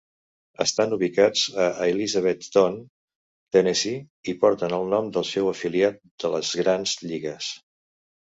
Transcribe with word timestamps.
Estan 0.63 0.93
ubicats 0.95 1.41
a 1.65 1.67
Elizabethton, 1.87 2.79
Tennessee, 3.57 4.01
i 4.33 4.35
porten 4.45 4.75
el 4.79 4.89
nom 4.95 5.11
del 5.19 5.29
seu 5.35 5.51
afiliat 5.53 6.01
de 6.25 6.35
les 6.37 6.55
grans 6.63 6.95
lligues. 7.11 7.51